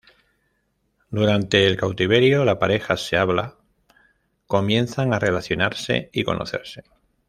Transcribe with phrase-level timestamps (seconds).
[1.11, 3.59] Durante el cautiverio, la pareja se habla;
[4.47, 6.83] comienzan a relacionarse y conocerse.